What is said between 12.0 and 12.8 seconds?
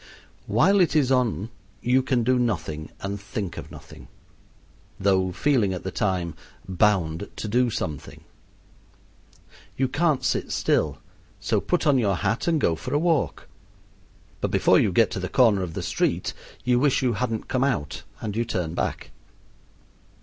hat and go